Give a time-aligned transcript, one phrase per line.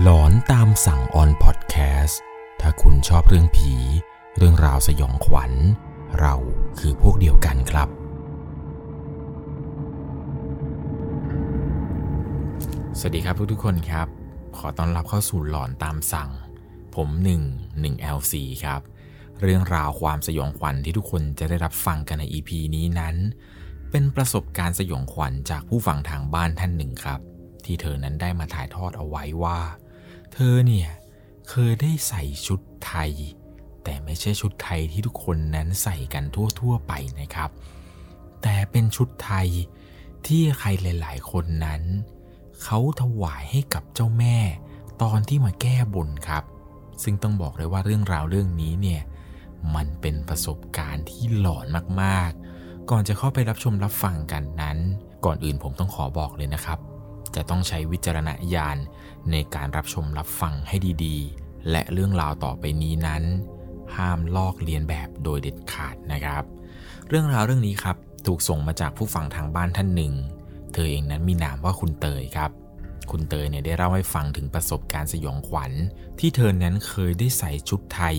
[0.00, 2.20] หลอนตามสั่งออนพอดแคสต์
[2.60, 3.74] ถ้าคุณชอบเรื่องผี
[4.36, 5.52] เรื่องราวสยองขวัญ
[6.20, 6.34] เรา
[6.78, 7.88] คือพวกเดียวกันครับ
[12.98, 14.08] สวัสดีครับทุกทุกๆคนครับ
[14.56, 16.30] ขอต้อนรับเข้าสู่หลอนตามสั่ง
[16.94, 17.08] ผม
[17.46, 18.34] 1 1 LC
[18.64, 18.80] ครับ
[19.42, 23.16] เรื่องราวความสยองขวัญที่ทุกคนจะได้รับฟังกันใน EP นี้นั้น
[23.90, 27.20] เป็นประสบการณ์สยองขวัญจากผู้ฟังทางบ้านท่านหนึ่งครับ
[27.64, 29.58] ที่เธอนั้นได้มาถ่ายทอดเอาไว้ว่า
[30.32, 30.88] เธอเนี่ย
[31.48, 33.10] เคยได้ใส่ชุดไทย
[33.84, 36.24] แต่ไม่ใช่ชุดไทยที่ทุกคนนั้นใส่กัน
[36.58, 37.50] ทั่วๆไปนะครับ
[38.42, 39.48] แต่เป็นชุดไทย
[40.26, 41.82] ที่ใครหลาย ๆ คนนั้น
[42.62, 44.36] เขาถวายให้กับเจ้าแม่
[45.02, 46.44] ตอนที่มาแก้บนครับ
[47.02, 49.02] ซึ่งต้องบอกเลยว่าเรื่องราวเรื่องนี้เนี่ย
[49.74, 51.66] มันเป็นประสบการณ์ที่หลอน
[52.02, 54.78] มากๆ ก่อนจะเข้าไปรับชมรับฟังกันนั้น
[55.24, 56.91] ก่อนอื่นผมต้องขอบอกเลยนะครับ
[57.36, 58.76] จะต้องใช้วิจารณญาณ
[59.30, 63.22] ในการรับชมรับฟังให้ดีๆ และเรื่องราวต่อไปนี้นั้น
[63.96, 66.44] ห้ามลอกเลียนแบบโดยเด็ดขาดนะครับ
[67.08, 70.14] เรื่องราวเรื่องนี้ครับถูกส่งมาจากผู้ฟังทางบ้านท่านหนึ่ง
[70.72, 72.50] เธอเองนั้นมีนามว่าคุณเตยครับ
[73.10, 75.72] คุณเตยเนี่ยได้เล่าให้ฟังถึงประสบการณ์สยองขวัญ
[76.18, 78.16] ที่เธอนั้นเคยได้ใส่ชุดไทย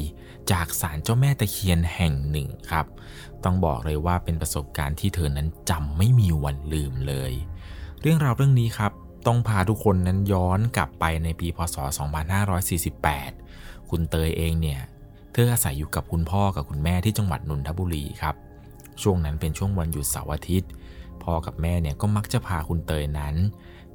[0.51, 2.85] จากศาลเจ้าแม่ตะเคียนแห่งหนึ่งครับ
[3.43, 7.33] ต้องบอกเลยว่าเป็นประสบการณ์ที่เธอนั้นจำไม่มีวันลืมเลย
[8.01, 8.91] เรื่องราวเรื่องนี้ครับ
[9.27, 11.77] ต้องพาทุกคนนั้นย้อนกลับไปในปีพศ
[13.03, 14.81] 2548 คุณเตยเองเนี่ย
[15.33, 18.35] เธออาศัยอยู่กับคุณพ่อกับคุณแม่ที่จังหวัดนนทบุรีครับ
[19.01, 20.69] ช่วงนั้นเป็นช่วงวันหยุดเสาร์อาทิตย์
[21.23, 23.35] พ่อกับแม่เนี่ยก็มักจะพาคุณเตยนั้น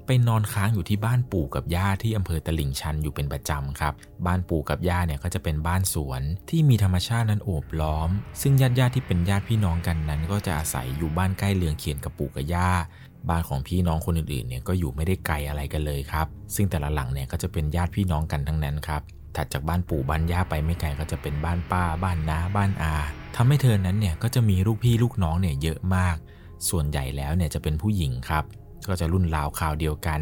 [0.06, 3.94] ไปนอนค้างอยู่ที่บ้านปู่กับย่าที่อำเภอตลิ่งชันอยู่เป็นประจำครับ
[4.26, 12.70] บ้านปู่กับย่าเนี่ยก็จะเป็นบ้านสวนที่มีธรรมชาตินั้นโอบล้อม ซึ่งญาติญาติที่เป็นญาติพี่น้องกันนั้น ก็จะอาศัยอยู่บ้านใกล้เรือนเคียงกับปู่กับย่า
[13.30, 19.02] บ้านของพี่น้องคนอื่นๆเนี่ยก็อยู่ไม่ได้ไกลอะไรกันเลยครับ ซึ่งแต่ละหลังเนี่ยก็จะเป็นญาติพี่น้องกันทั้งนั้นครับ
[19.36, 22.94] ถัดจากบ้านปู่บ้านย่าไปไม่ไกลก็จะเป็นบ้านป้า บ้านน้าบ้านอา
[23.36, 26.16] ทำให้เธอนั้นเนี่ยก็จะมีลูกพี่ลูกน้องเนี่ยเยอะมาก
[26.68, 28.44] ส่วนใหญ่แล้วเนี่ยจะเป็นผู้หญิงครับ
[28.88, 30.20] ก็จะรุ่นราวคราวเดียวกัน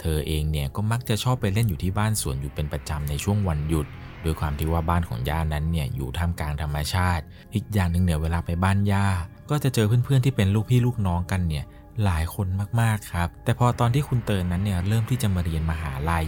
[0.00, 3.86] เธอเองเนี่ยก็มักจะชอบไปเล่นอยู่ที่บ้านสวนอยู่เป็นประจำในช่วงวันหยุด
[4.22, 7.24] โดยความที่ว่าบ้านของย่านั้นเนี่ยอยู่ท่ามกลางธรรมชาติ
[7.54, 9.06] อีกอย่างหนึ่งเนี่ยเวลาไปบ้านย่า
[9.50, 11.64] ก็จะเจอเพื่อนๆที่เป็นลูกพี่ลูกน้องกันเนี่ย
[12.04, 12.46] หลายคน
[12.80, 16.26] มากๆครับ แต่พอตอนที่คุณเตยนั้นเนี่ยเริ่มที่จะมาเรียนมหาลัย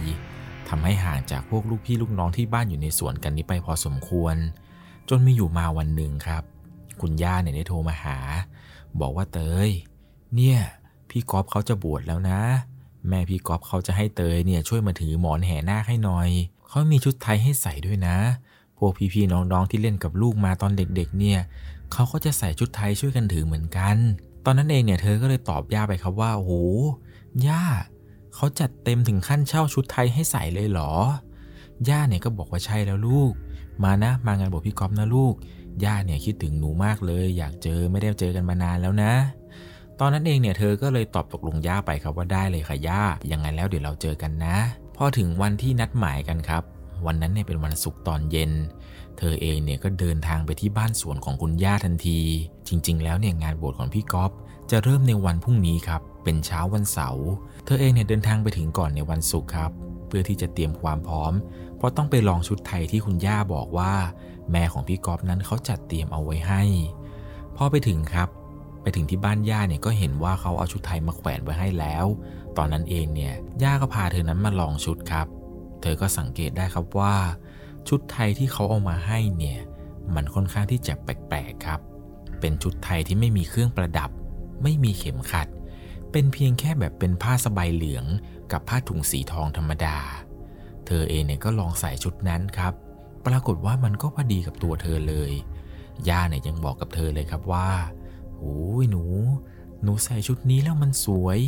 [0.69, 4.35] ทำให้ห่างจากพวกลูกพี่ลูกน้องที่บ้านอยู่ในสวนกันนี้ไปพอสมควร
[5.09, 6.43] จนมีอยู่มาวันหนึ่งครับ
[7.01, 8.17] คุณย่าเนี่ยได้โทรมาหา
[8.99, 9.69] บอกว่าเตย
[10.35, 10.59] เนี่ย
[11.09, 12.39] พี่ก๊อฟเขาจะบวชแล้วนะ
[13.07, 16.29] แม่พี่ก๊อฟเขาจะให้เตยเนี่ยช่วยมาถือหมอนแห่นาคให้หน่อย
[16.67, 18.17] เขามีชุดไทยให้ใส่ด้วยนะ
[18.77, 21.39] พวกพี่ๆน้องๆที่เล่นกับลูกมาตอนเด็กๆ เนี่ย
[21.91, 23.97] เขาก็จะใส่ชุดไทยช่วยกันถือเหมือนกัน
[24.49, 26.53] อนนั้นเองเนี่ยเธอก็เลยตอบย่าไปครับว่าโอ้โห
[27.47, 27.63] ย่า
[28.35, 30.91] เขาจัดเต็มถึงขั้นเช่าชุดไทยให้ใส่เลยเหรอ
[31.89, 33.31] ย่าเนี่ยก็บอกว่าใช่แล้วลูก
[33.83, 35.33] มานะ มางานบวชพี่ก๊อฟนะลูก
[35.83, 39.13] ย่าเนี่ยคิดถึงหนูมากเลย อยากเจอไม่ได้เจอกันมานานแล้วนะ
[39.99, 44.55] ตอนนั้นเองเนี่ยเธอก็เลยตอบตกลงย่าไปครับว่าได้เลยค่ะย่ายังไงแล้วเดี๋ยวเราเจอกันนะ
[44.97, 46.63] พอถึงวันที่นัดหมายกันครับ
[47.05, 48.51] วันนั้นเนี่ยเป็นวันศุกร์ตอนเย็น
[49.17, 52.19] เธอเองเนี่ยก็เดินทางไปที่บ้านสวนของคุณย่าทันที
[52.67, 54.31] จริง ๆ แล้วเนี่ยงานบวชของพี่ก๊อฟ
[54.71, 57.25] จะเริ่มในวันพรุ่งนี้ครับ เป็นเช้าวันเสาร์
[57.65, 59.71] เธอเองเนี่ยเดินทางไปถึงก่อนในวันศุกร์ครับ
[60.07, 61.33] เพื่อที่จะเตรียมความพร้อม
[61.77, 63.93] เพราะต้องไปลองชุดไทยที่คุณย่าบอกว่า
[64.51, 66.61] แม่ของพี่ก๊อฟนั้นเขาจัดเตรียมเอาไว้ให้
[67.55, 68.29] พอไปถึงครับ
[68.81, 72.05] ไปถึงที่บ้านย่าเนี่ยก็เห็นว่าเขาเอาชุดไทยมาแขวนไว้ให้แล้ว
[72.57, 73.33] ตอนนั้นเองเนี่ย
[73.63, 75.27] ย่าก็พาเธอนั้นมาลองชุดครับ
[75.81, 77.15] เธอก็สังเกตได้ครับว่า
[77.87, 79.59] ชุดไทยที่เขาเอามาให้เนี่ย
[80.15, 81.79] มันค่อนข้างที่จะแปลกๆครับ
[82.39, 84.09] เป็นชุดไทยที่ไม่มีเครื่องประดับ
[84.63, 85.47] ไม่มีเข็มขัด
[86.11, 88.05] เป็นเพียงแค่แบบเป็นผ้าสบายเหลือง
[88.51, 89.97] กับผ้าถุงสีทองธรรมดา
[90.85, 92.73] เธอเองเนี่ยก็ลองใส่ชุดนั้นครับ
[93.25, 95.31] ปรากฏว่ามันก็พอดีกับตัวเธอเลย
[96.09, 97.69] ย่าเนี่ยยังบอกกับเธอเลยครับว่า
[98.37, 99.03] โอ้ยหนู
[99.83, 101.39] หนูใส่ชุดนี้แล้วมันสวย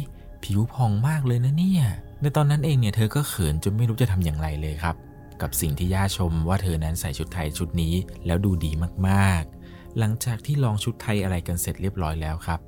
[0.43, 1.85] ผิวผ่องมากเลยนะเนี่ย
[2.21, 4.95] ในตอนนั้นเองเนี่ยเธอก็เขินจนไม่รู้จะทำอย่างไรเลยครับ
[5.41, 7.93] กับสิ่งที่ย่าชมว่าเธอนั้นใส่ชุดไทยชุดนี้
[8.25, 8.71] แล้วดูดี
[9.07, 12.59] มากๆ หลังจากที่ลองชุดไทยอะไรกันเสร็จเรียบร้อยแล้วครับ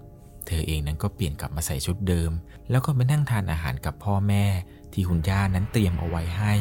[0.48, 2.32] เธอเองนั้นก็เปลี่ยนกลับมาใส่ชุดเดิม
[2.70, 4.46] แล้วก็ไปนั่งทานอาหารกับพ่อแม่
[4.94, 6.54] ที่คุณย่านั้นเตรียมเอาไว้ให้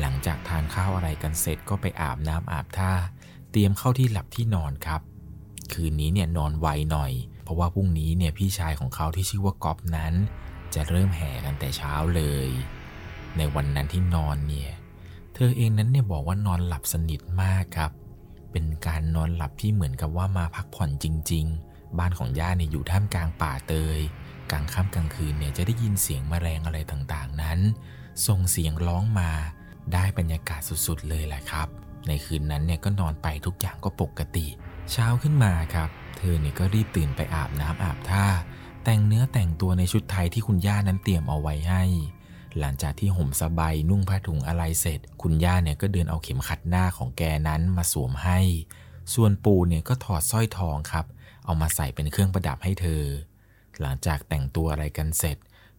[0.00, 2.92] หลังจากทานข้าวอะไรกันเสร็จก็ไปอาบน้ำอาบท่า
[3.50, 5.00] เตรียมเข้าที่หลับที่นอนครับ
[5.72, 10.14] คืนนี้เนี่ยนอนไวหน่อย เพราะว่าพรุ่งนี้เนี่ยพี่ชายของเขาที่ชื่อว่าก๊อฟนั้น
[10.76, 12.48] จะเริ่มแห่กันแต่เช้าเลย
[13.36, 14.72] ในวันนั้นที่นอนเนี่ย
[15.34, 17.92] เธอเองนั้นเนี่ยบอกว่านอนหลับสนิทมากครับ
[18.52, 24.00] เป็นการนอนหลับที่เหมือนกับว่ามาพักผ่อนจริง ๆ บ้านของย่าเนี่ยอยู่ท่ามกลางป่าเตย
[24.50, 27.58] กลางค่ำกลางคืนเนี่ยจะได้ยินเสียงแมลงอะไรต่างๆนั้น
[28.26, 29.30] ส่งเสียงร้องมา
[29.92, 31.68] ได้บรรยากาศสุดๆเลยแหละครับ
[32.06, 34.46] ในคืนนั้นเนี่ยก็นอนไปทุกอย่างก็ปกติ
[34.92, 38.24] เช้าขึ้นมาครับ เธอเนี่ยก็รีบตื่นไปอาบน้ำอาบท่า
[38.88, 41.84] แต่งเนื้อแต่งตัวในชุดไทยที่คุณย่านั้นเตรียมเอาไว้ให้
[42.58, 48.40] หลังจากที่ห่มสบายนุ่งผ้าถุงอะไรเสร็จ คุณย่าเนี่ยก็เดินเอาเข็มขัดหน้าของแกนั้นมาสวมให้
[49.14, 51.06] ส่วนปู่เนี่ยก็ถอดสร้อยทองครับ
[51.44, 53.02] เอามาใส่เป็นเครื่องประดับให้เธอ
[53.80, 55.36] หลังจากแต่งตัวอะไรกันเสร็จ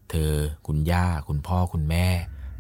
[0.10, 0.34] เธอ
[0.68, 2.08] คุณย่า คุณพ่อคุณแม่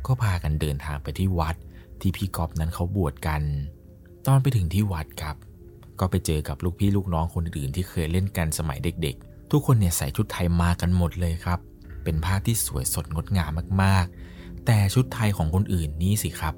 [0.05, 1.55] ก็พากันเดินทางไปที่วัด
[2.01, 3.41] ที่พี่กอบนั้นเขาบวชกัน
[4.27, 5.35] ตอนไปถึงที่วัดครับ
[5.99, 11.59] ก็ไปเจอกับลูกพี่ลูกน้องคนอื่นที่เคยเล่นกันสมัยเด็กๆ ทุกคนเนี่ยใส่ชุดไทยมากันหมดเลยครับ
[12.03, 13.51] เป็นภาพที่สวยสดงดงาม
[13.83, 16.53] มากๆ แต่ชุดไทยของคนอื่นนี่สิครับ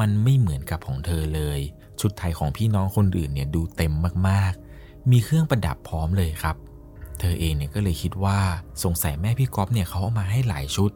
[0.00, 1.60] มันไม่เหมือนกับของเธอเลย
[2.00, 3.92] ชุดไทยของพี่น้องคนอื่นเนี่ยดูเต็ม
[4.28, 6.56] มากๆ มีเครื่องประดับพร้อมเลยครับ
[7.20, 8.38] เธอเองเนี่ยก็เลยคิดว่า
[8.84, 10.90] สงสัยแม่พี่ก๊อฟเนี่ยเขาเอามาให้หลายชุด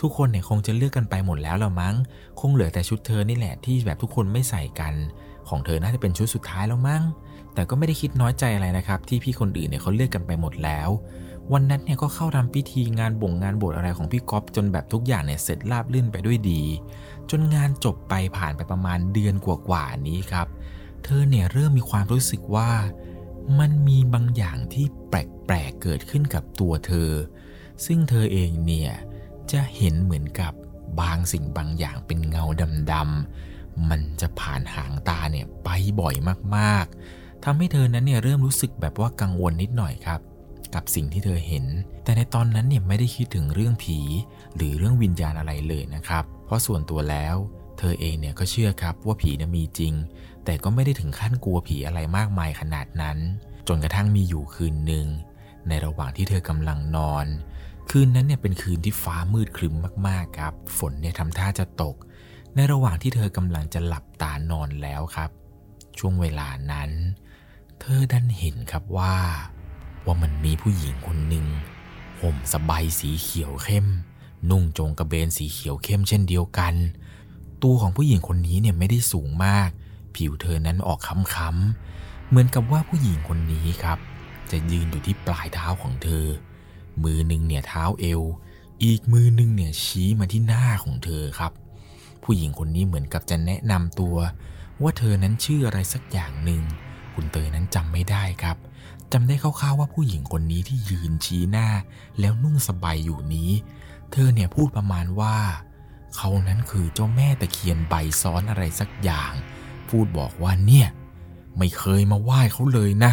[0.00, 1.96] ทุกคนเนี่ยคงจะเลือกกันไปหมดแล้วละมั้ง
[2.40, 4.94] คงเหลือแต่ชุดเธอนี่แหละที่แบบทุกคนไม่ใส่กัน
[5.48, 7.02] ของเธอน่าจะเป็นชุดสุดท้ายแล้วมั้ง
[7.56, 10.88] แต่ก็ไม่ได้คิดน้อยใจอะไรนะครับ ที่พี่คนอื่นเนี่ยเขาเลือกกันไปหมดแล้ว
[11.52, 16.62] วันนั้นเนี่ยก็เข้าทำพิธีงานบ่งงานบวชอะไรของพี่ก๊อฟจนแบบทุกอย่างเนี่ยเสร็จราบรื่นไปด้วยดี
[17.30, 20.46] จนงานจบไปผ่านไปประมาณเดือนกว่าๆนี้ครับ
[21.04, 22.70] เธอเนี่ยเริ่มมีความรู้สึกว่า
[23.58, 27.10] มันมีบางอย่างที่แปลกๆเกิดขึ้นกับตัวเธอ
[27.86, 28.92] ซึ่งเธอเองเนี่ย
[29.52, 30.52] จะเห็นเหมือนกับ
[31.00, 32.44] บางสิ่งบางอย่างเป็นเงา
[32.92, 35.68] ดำๆมันจะผ่านหางตาเนี่ยไป
[36.00, 36.14] บ่อย
[36.56, 36.96] มากๆ
[37.48, 40.20] ทำให้เธอนั้นเนี่ยเริ่มรู้สึกแบบว่ากังวลนิดหน่อยครับ
[40.74, 41.64] กับสิ่งที่เธอเห็น
[42.04, 43.98] แต่ในตอนนั้นเนี่ยไม่ได้คิดถึงเรื่องผี
[44.56, 47.36] หรือเรื่องวิญญาณอะไรเลยนะครับ เพราะส่วนตัวแล้ว
[47.78, 49.94] เธอเองเนี่ยก็เชื่อครับว่าผีนะมีจริง
[50.44, 53.18] แต่ก็ไม่ได้ถึงขั้นกลัวผีอะไรมากมายขนาดนั้น
[53.68, 55.06] จนกระทั่งมีอยู่คืนหนึ่ง
[55.68, 57.26] ในระหว่างที่เธอกำลังนอน
[57.90, 59.74] คืนนั้นเนี่ยเป็นคืนที่ฟ้ามืดครึ้ม
[60.06, 61.96] มากๆครับ ฝนเนี่ยทำท่าจะตก
[62.54, 65.30] ในระหว่างที่เธอกำลังจะหลับตานอนแล้วครับ
[65.98, 66.90] ช่วงเวลานั้น
[67.80, 69.16] เธอดันเห็นครับว่า
[70.04, 71.46] ว่ามันมีผู้หญิงคนหนึ่ง
[72.20, 73.86] ห่มสบายสีเขียวเข้ม
[74.50, 76.74] นุ่งโจงกระเบนสีเขียวเข้มเช่นเดียวกัน
[77.62, 79.70] ตัวของผู้หญิงคนนี้เนี่ยไม่ได้สูงมาก
[80.14, 83.98] ผิวเธอนั้นออกค้ำๆเหมือนกับว่าผู้หญิงคนนี้ครับ
[84.50, 86.26] จะยืนอยู่ที่ปลายเท้าของเธอ
[87.02, 88.22] มือหนึ่งเนี่ยเท้าเอว
[88.84, 91.52] อีกมือหนึ่งเนี่ยชี้มาที่หน้าของเธอครับ
[92.22, 94.16] ผู้หญิงคนนี้เหมือนกับจะแนะนำตัว
[94.82, 96.62] ว่าเธอนั้นชื่ออะไรสักอย่างหนึ่ง
[97.16, 98.56] คุณเตยนั้นจำไม่ได้ครับ
[99.12, 101.68] จำได้คร่าวๆว่าผู้หญิงคนนี้ที่ยืนชี้หน้า
[102.20, 103.50] แล้วนุ่งสบายอยู่นี้
[104.10, 105.36] เธอเนี่ยพูดประมาณว่า
[106.16, 109.32] เขานั้นคือเจ้าแม่ตะเคียนใบซ้อนอะไรสักอย่าง
[109.88, 110.88] พูดบอกว่าเนี่ย
[111.58, 113.12] ไม่เคยมาไหว้เขาเลยนะ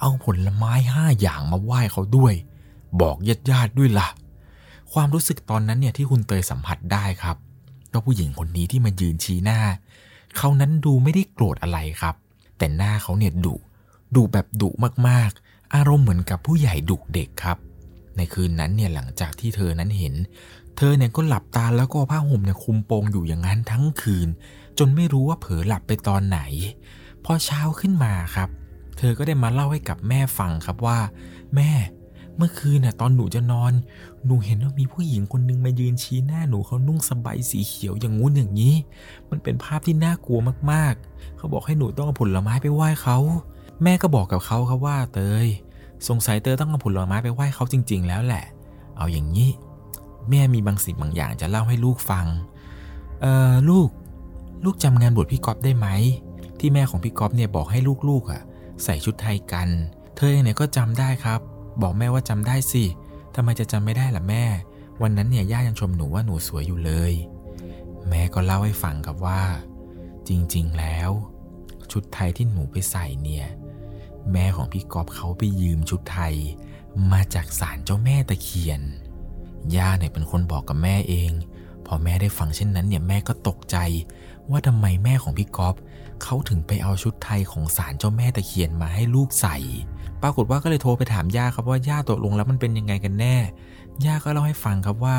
[0.00, 2.34] เอาผลไม้ห้าอย่างมาไหว้เขาด้วย
[3.00, 4.08] บอกญาติญาติๆด้วยล่ะ
[4.92, 7.36] ความรู้สึกตอนนั้นเนี่ยที่คุณเตยสัมผัสได้ครับ
[7.92, 9.60] ก็ผู้หญิงคนนี้ที่มายืนชี้หน้า
[10.36, 12.14] เขานั้นดูไม่ได้โกรธอะไรครับ
[12.58, 13.54] แต่หน้าเขาเนี่ยดุ
[14.14, 14.70] ดุแบบดุ
[15.08, 17.58] มากๆ อารมณ์เหมือนกับผู้ใหญ่ดุเด็กครับ
[18.16, 20.14] ในคืนนั้นเนี่ยหลังจากที่เธอนั้นเห็น
[20.76, 24.28] เธอเนี่ยก็หลับตาแล้วก็ผ้าห่มเนี่ยคุมโปงอยู่อย่างนั้นทั้งคืน
[24.78, 26.40] จนไม่รู้ว่าเผลอหลับไปตอนไหน
[27.24, 28.48] พอเช้าขึ้นมาครับ
[28.98, 30.98] เธอก็ได้มาเล่าให้กับแม่ฟังครับว่า
[31.56, 31.70] แม่
[32.36, 33.72] เมื่อคืนน่ะตอนหนูจะนอน
[34.26, 38.74] หนูเห็นว่ามีผู้หญิงคนนึงมายืนชี้หน้าหนูเขานุ่งสบายสีเขียวอย่างงู้นอย่างนี้
[39.30, 40.38] มันเป็นภาพที่น่ากลัว
[40.72, 43.18] มากๆ เขาบอกให้หนูต้องเอาผลไม้ไปไหว้เขา
[43.82, 45.46] แม่ก็บอกกับเขาครับว่าเตย
[46.08, 48.44] สงสัยเตยต้องเอาผลไม้ไปไหว้เขาจริง ๆ แล้วแหละ
[48.96, 49.50] เอาอย่างนี้
[50.30, 52.26] แม่มีบางสิ่งบางอย่างจะเล่าให้ลูกฟัง
[53.22, 53.88] เออลูก
[54.64, 55.88] ลูกจำงานบวชพี่ก๊อฟได้ไหม
[56.58, 58.42] ที่แม่ของพี่ก๊อฟเนี่ยบอกให้ลูกๆอะ
[58.84, 59.68] ใส่ชุดไทยกัน
[60.16, 61.40] เธอเองเนี่ยก็จำได้ครับ
[61.82, 62.84] บอกแม่ว่าจำได้สิ
[63.34, 64.44] ทำไมจะจำไม่ได้ล่ะแม่
[65.02, 67.12] วันนั้นเนี่ยย่ายังชมหนูว่าหนูสวยอยู่เลย
[68.08, 69.42] แม่ก็เล่าให้ฟังครับว่า
[70.28, 71.10] จริงๆแล้ว
[71.92, 73.46] ชุดไทยที่หนูไปใส่เนี่ย
[74.32, 76.34] แม่ของพี่กอฟเขาไปยืมชุดไทย
[77.12, 78.80] มาจากศาลเจ้าแม่ตะเคียน
[79.76, 81.30] ย่าเนี่ยเป็นคนบอกกับแม่เอง
[81.86, 83.76] พอแม่ได้ฟังเช่นนั้นเนี่ยแม่ก็ตกใจ
[84.50, 85.76] ว่าทำไมแม่ของพี่กอฟ
[86.24, 89.56] เขาถึงไปเอาชุดไทยของศาลเจ้าแม่ตะเคียนมาให้ลูกใส่
[90.22, 93.36] ปรากฏว่าก็เลยโทรไปถามย่าครับว่าย่าตกลงแล้วมันเป็นยังไงกันแน่
[94.06, 95.18] ย่าก็เล่าให้ฟังครับว่า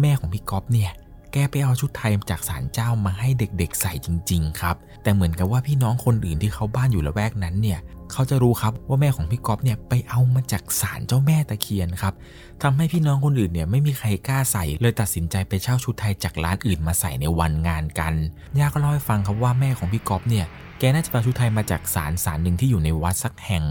[0.00, 0.92] แม่ของพี่ก๊อฟเนี่ย
[1.32, 7.80] แกไปเอาชุดไทยจากศาลเจ้ามาให้เด็กๆใส่จริง ๆ ครับ แต่เหมือนกับว่าพี่น้องคนอื่นที่เขาบ้านอยู่ละแวกนั้นเนี่ย
[8.12, 12.14] เขาจะรู้ครับว่าแม่ของพี่ก๊อฟเนี่ยไปเอามาจากศาลเจ้าแม่ตะเคียนครับ
[12.62, 18.14] ทำให้พี่น้องคนอื่นเนี่ยไม่มีใครกล้าใส่ เลยตัดสินใจไปเช่าชุดไทยจากร้านอื่นมาใส่ในวันงานกัน
[18.58, 20.46] ย่าก็เล่าให้ฟังครับว่าแม่ของพี่ก๊อฟเนี่ย
[20.78, 23.64] แกน่าจะเอาชุดไทยมาจากศาลศาลหนึ่งที่อยู่ในวัดสักแห่ง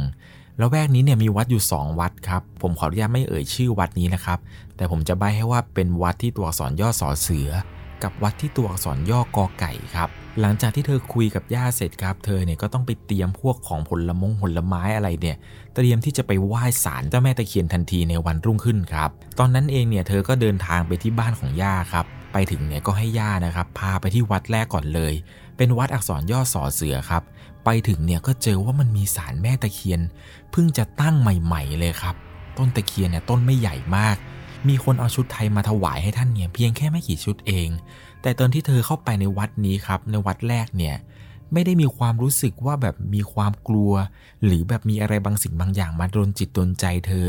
[0.57, 4.39] แล้วแวกนี้เนี่ยมีวัดอยู่ 2 วัดครับ ผมขออนุญาตไม่เอ่ยชื่อวัดนี้นะครับ
[4.77, 7.49] แต่ผมจะใบให้ว่าเป็นวัดที่ตัวอักษรย่อสอเสือ
[8.03, 10.09] กับวัดที่ตัวอักษรย่อกอไก่ครับ
[10.41, 15.37] หลังจากที่เธอคุยกับย่าเสร็จครับ เธอเนี่ยก็ต้องไปเตรียมพวกของผลมงผลไม้อะไรเนี่ย
[15.75, 25.13] เตรียมที่จะไปไหว้ศาลเจ้าแม่ตะเคียนทันทีในวันรุ่งขึ้นครับ ตอนนั้นเองเนี่ยเธอก็เดินทางไปที่บ้านของย่าครับ ไปถึงเนี่ยก็ให้ย่านะครับ พาไปที่วัดแรกก่อนเลย
[25.63, 27.23] เป็นวัดอักษรย่อสอเสือครับ
[27.65, 30.01] ไปถึงเนี่ยก็เจอว่ามันมีศาลแม่ตะเคียน
[30.51, 32.15] เพิ่งจะตั้งใหม่ๆเลยครับ
[32.57, 34.15] ต้นตะเคียนเนี่ยต้นไม่ใหญ่มาก
[34.67, 37.69] มีคนเอาชุดไทยมาถวายให้ท่านเนี่ยเพียงแค่ไม่กี่ชุดเอง
[38.21, 40.95] แต่ตอนที่เธอเข้าไปในวัดนี้ครับ ในวัดแรกเนี่ย
[41.53, 43.93] ไม่ได้มีความรู้สึกว่าแบบมีความกลัว
[44.45, 47.27] หรือแบบมีอะไรบางสิ่งบางอย่างมาโดนจิตโดนใจเธอ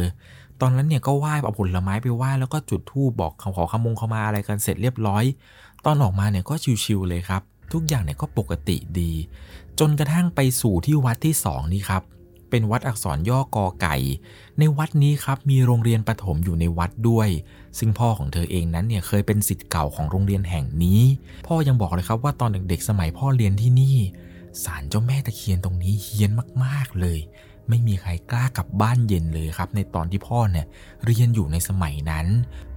[0.61, 5.25] ตอนนั้นเนี่ยก็ไหว้เอาผลไม้ไปไหว้แล้วก็จุดธูปบอกขอขมงเขามาอะไรกันเสร็จเรียบร้อย
[5.85, 7.43] ตอนออกมาเนี่ยก็ชิวๆเลยครับ
[7.73, 9.13] ทุกอย่างเนี่ยก็ปกติดี
[9.79, 12.03] จนกระทั่งไปสู่ที่วัดที่สองนี้ครับ
[12.51, 13.97] เป็นวัดอักษรย่อกอไก่
[14.59, 17.29] ในวัดนี้ครับมีโรงเรียนประถมอยู่ในวัดด้วย
[17.79, 21.03] ซึ่งพ่อของเธอเองนั้นเนี่ยเคยเป็นสิทธิ์เก่าของโรงเรียนแห่งนี้
[21.47, 23.97] พ่อยังบอกเลยครับว่าตอนเด็กๆสมัยพ่อเรียนที่นี่
[24.65, 26.31] ศาลเจ้าแม่ตะเคียนตรงนี้เฮี้ยน
[26.65, 27.19] มากๆเลย
[27.69, 30.67] ไม่มีใครกล้ากลับบ้านเย็นเลยครับ ในตอนที่พ่อเนี่ย
[31.07, 32.27] เรียนอยู่ในสมัยนั้น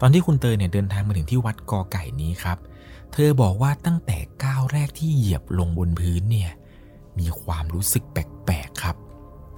[0.02, 6.52] ตอนที่คุณเตยเนี่ยเดินทางมาถึงที่วัดกอไก่นี้ครับเธอบอกว่าตั้งแต่ก้าวแรกที่เหยียบลงบนพื้นเนี่ย
[7.20, 8.96] มีความรู้สึกแปลกๆครับ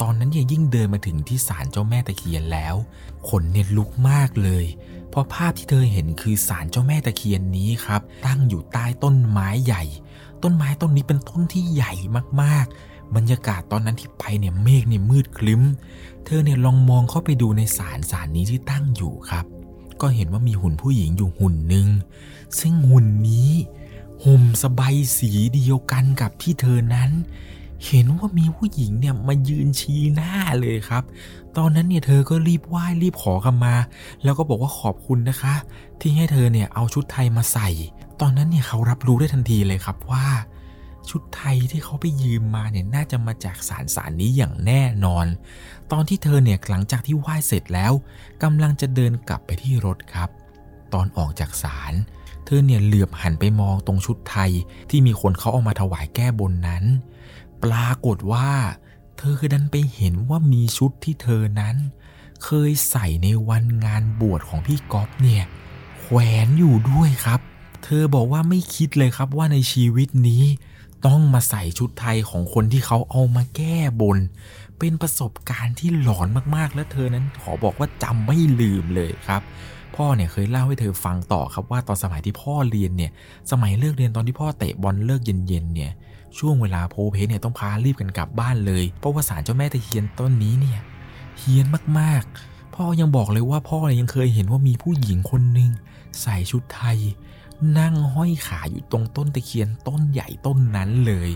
[0.02, 2.76] ตอนนั้นเนี่ยยิ่งเดินมาถึงที่ศาลเจ้าแม่ตะเคียนแล้ว
[3.30, 4.66] ขนเนี่ยลุกมากเลย
[5.10, 9.84] เพราะภาพที่เธอเห็นคือศาลเจ้าแม่ตะเคียนนี้ครับ ตั้งอยู่ใต้ต้นไม้ใหญ่
[10.44, 11.94] ต้นไม้ต้นนี้เป็นต้นที่ใหญ่
[12.42, 15.62] มากๆ บรรยากาศตอนนั้นที่ไปเนี่ยเมฆเนี่ยมืดคลึ้ม
[16.26, 19.46] เธอเนี่ยลองมองเข้าไปดูในศาลศาลนี้ที่ตั้งอยู่ครับ
[20.02, 21.88] ก็เห็นว่ามีหุ่นผู้หญิงอยู่หุ่นหนึ่ง
[22.60, 23.52] ซึ่งหุ่นนี้
[24.24, 27.12] ห่มสบายสีเดียวกันกับที่เธอนั้น
[27.86, 31.04] เห็นว่ามีผู้หญิงเนี่ยมายืนชี้หน้าเลยครับ
[31.58, 33.76] ตอนนั้นเนี่ยเธอก็รีบไหว้รีบขอคำมา
[34.24, 35.54] แล้วก็บอกว่าขอบคุณนะคะ
[36.00, 37.70] ที่ให้เธอเนี่ยเอาชุดไทยมาใส่
[38.22, 40.26] ตอนนั้นเนี่ยเขารับรู้ได้ทันทีเลยครับว่า
[41.10, 45.26] ชุดไทยที่เขาไปยืมมาเนี่ยน่าจะมาจากสารสารนี้อย่างแน่นอน
[45.92, 47.94] ตอนที่เธอเนี่ยหลังจากที่ไหว้เสร็จแล้ว
[48.44, 50.30] กำลังจะเดินกลับไปที่รถครับ
[50.94, 51.94] ตอนออกจากศาล
[52.46, 54.52] เธอเนี่ยเหลือบหันไปมองตรงชุดไทย
[54.90, 56.84] ที่มีคนเขาเอามาถวายแก้บนนั้น
[57.64, 58.50] ปรากฏว่า
[59.18, 61.76] เธอดันไปเห็นว่ามีชุดที่เธอนั้น
[62.44, 65.44] เคยใส่ในวันงานบวชของพี่ก๊อฟเนี่ย
[66.00, 67.40] แขวนอยู่ด้วยครับ
[67.84, 70.44] เธอบอกว่าไม่คิดเลยครับว่าในชีวิตนี้
[71.06, 74.18] ต้องมาใส่ชุดไทยของคนที่เขาเอามาแก้บน
[74.80, 79.42] เป็นประสบการณ์ที่หลอนมากๆ และเธอนั้นขอบอกว่าจำไม่ลืมเลยครับ
[79.96, 83.12] พ่อเนี่ยเคยเล่าให้เธอฟังต่อครับว่าตอนสมัยที่พ่อเรียนเนี่ย
[83.52, 85.92] สมัยเลิกเรียนตอนที่พ่อเตะบอลเลิกเย็นๆเนี่ย
[86.38, 90.80] ช่วงเวลาโพเพเนี่ยต้องพารีบกันกลับบ้านเลย เพราะว่าศาลเจ้าแม่ตะเคียนต้นนี้เนี่ย
[91.40, 91.66] เฮี้ยน
[92.00, 95.72] มากๆ พ่อยังบอกเลยว่าพ่อเนี่ยยังเคยเห็นว่ามีผู้หญิงคนหนึ่ง
[96.22, 96.98] ใส่ชุดไทย
[97.80, 101.30] นั่งห้อยขาอยู่ตรงต้นตะเคียนต้นใหญ่ต้นนั้นเลย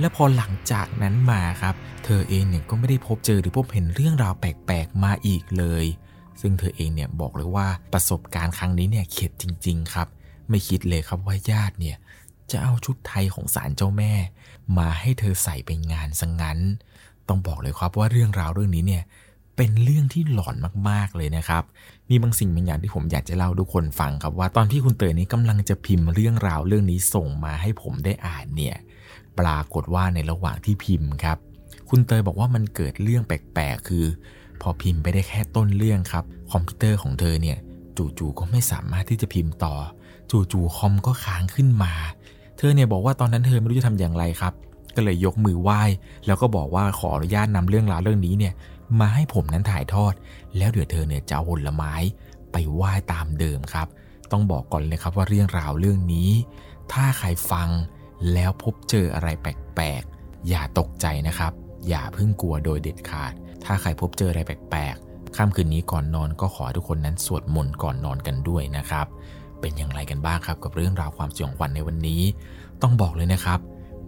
[0.00, 5.84] และพอหลังจากนั้นมาครับ เธอเองเนี่ยก็ไม่ได้พบเจอหรือพบเห็นเรื่องราวแปลกๆมาอีกเลย
[6.40, 10.08] ซึ่งเธอเองเนี่ยบอกเลยว่าประสบการณ์ครั้งนี้เนี่ยเข็ดจริง ๆ ครับ
[10.48, 11.96] ไม่คิดเลยครับว่าญาติเนี่ย
[12.50, 14.12] จะเอาชุดไทยของศาลเจ้าแม่
[14.78, 16.58] มาให้เธอใส่ไปงานสังงั้น
[17.28, 19.02] ต้องบอกเลยครับว่าเรื่องราวเรื่องนี้เนี่ย
[19.56, 20.56] เป็นเรื่องที่หลอน
[20.88, 21.62] มากๆเลยนะครับ
[22.10, 28.76] มีบางสิ่งบางอย่างที่ผมอยากจะเล่าทุกคนฟังครับว่าตอนที่คุณเตยนี้กำลังจะพิมพ์เรื่องราวเรื่องนี้ส่งมาให้ผมได้อ่านเนี่ย
[29.38, 31.38] ปรากฏว่าในระหว่างที่พิมพ์ครับ
[31.88, 34.04] คุณเตยบอกว่ามันเกิดเรื่องแปลกๆ คือ
[34.60, 37.58] พอพิมพ์ไปได้แค่ต้นเรื่องครับ คอมพิวเตอร์ของเธอเนี่ย
[37.96, 39.74] จู่ๆก็ไม่สามารถที่จะพิมพ์ต่อ
[40.30, 41.92] จู่ๆคอมก็ค้างขึ้นมา
[42.58, 44.52] เธอเนี่ยบอกว่าตอนนั้นเธอไม่รู้จะทำอย่างไรครับ
[44.96, 45.82] ก็เลยยกมือไหว้
[46.26, 48.52] แล้วก็บอกว่าขออนุญาตนำเรื่องราวเรื่องนี้เนี่ย
[49.00, 50.14] มาให้ผมนั้นถ่ายทอด
[50.56, 51.94] แล้วเดี๋ยวเธอเนี่ยจะเอาผลไม้
[52.52, 53.88] ไปไหว้ตามเดิมครับ
[54.32, 56.30] ต้องบอกก่อนเลยครับว่าเรื่องราวเรื่องนี้
[56.92, 57.68] ถ้าใครฟัง
[58.32, 61.52] แล้วพบเจออะไรแปลกๆ อย่าตกใจนะครับ
[61.88, 63.32] อย่าเพิ่งกลัวโดยเด็ดขาด
[63.64, 69.06] ถ้าใครพบเจออะไรแปลกๆค่ำคืนนี้ก่อนนอนก็ขอทุกคนนั้นสวดมนต์ก่อนนอนกันด้วยนะครับ
[69.60, 72.22] เป็นอย่างไรกันบ้างครับกับเรื่องราวความสยองขวัญในวันนี้
[72.82, 73.58] ต้องบอกเลยนะครับ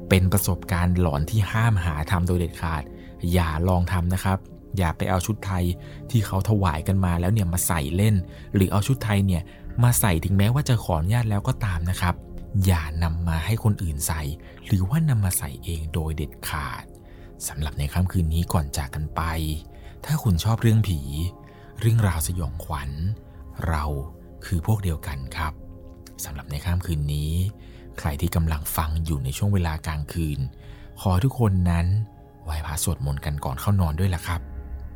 [0.09, 2.83] เป็นประสบการณ์หลอนที่ห้ามหาทำโดยเด็ดขาด
[3.33, 4.39] อย่าลองทำนะครับ
[4.77, 5.65] อย่าไปเอาชุดไทย
[6.11, 8.15] ที่เขาถวายกันมาแล้วเนี่ยมาใส่เล่น
[8.55, 9.43] หรือเอาชุดไทยเนี่ย
[9.85, 12.15] มาใส่ถึงแม้ว่าจะขออนุญาตแล้วก็ตามนะครับ
[12.65, 14.23] อย่านำมาให้คนอื่นใส่
[14.67, 16.85] หรือว่านำมาใส่เองโดยเด็ดขาด
[17.49, 19.23] สำหรับในค่ำคืนนี้ก่อนจากกันไป
[20.05, 21.01] ถ้าคุณชอบเรื่องผี
[21.81, 22.91] เรื่องราวสยองขวัญ
[23.69, 23.85] เรา
[24.47, 25.53] คือพวกเดียวกันครับ
[26.25, 27.33] สำหรับในค่ำคืนนี้
[27.99, 30.39] ใครที่กำลังฟังอยู่ในช่วงเวลากลางคืน
[31.01, 31.87] ขอทุกคนนั้น
[32.45, 34.41] ไหว้พระสวดมนต์กันก่อนเข้านอนด้วยล่ะครับ